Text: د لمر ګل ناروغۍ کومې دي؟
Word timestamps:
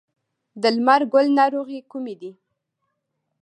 د 0.61 0.63
لمر 0.75 1.01
ګل 1.13 1.27
ناروغۍ 1.39 1.79
کومې 1.91 2.15
دي؟ 2.21 2.31